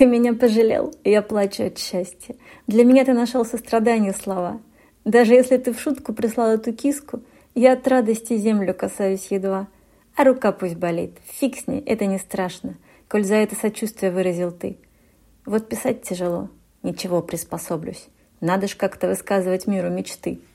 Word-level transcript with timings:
Ты 0.00 0.06
меня 0.06 0.32
пожалел, 0.32 0.94
и 1.04 1.10
я 1.10 1.20
плачу 1.20 1.64
от 1.64 1.76
счастья. 1.76 2.34
Для 2.66 2.84
меня 2.84 3.04
ты 3.04 3.12
нашел 3.12 3.44
сострадание 3.44 4.14
слова. 4.14 4.58
Даже 5.04 5.34
если 5.34 5.58
ты 5.58 5.74
в 5.74 5.78
шутку 5.78 6.14
прислал 6.14 6.52
эту 6.52 6.72
киску, 6.72 7.20
я 7.54 7.74
от 7.74 7.86
радости 7.86 8.38
землю 8.38 8.72
касаюсь 8.72 9.26
едва. 9.28 9.68
А 10.16 10.24
рука 10.24 10.52
пусть 10.52 10.76
болит. 10.76 11.18
Фиг 11.26 11.58
с 11.58 11.66
ней, 11.66 11.82
это 11.84 12.06
не 12.06 12.16
страшно, 12.16 12.78
коль 13.10 13.24
за 13.24 13.34
это 13.34 13.54
сочувствие 13.54 14.10
выразил 14.10 14.52
ты. 14.52 14.78
Вот 15.44 15.68
писать 15.68 16.00
тяжело. 16.00 16.48
Ничего, 16.82 17.20
приспособлюсь. 17.20 18.08
Надо 18.40 18.68
ж 18.68 18.76
как-то 18.76 19.06
высказывать 19.06 19.66
миру 19.66 19.90
мечты. 19.90 20.40